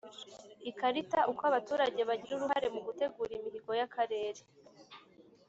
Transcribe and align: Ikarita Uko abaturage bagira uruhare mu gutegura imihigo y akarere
Ikarita 0.69 1.19
Uko 1.31 1.41
abaturage 1.49 2.01
bagira 2.09 2.33
uruhare 2.35 2.67
mu 2.75 2.81
gutegura 2.87 3.31
imihigo 3.35 3.71
y 3.79 3.83
akarere 3.87 4.41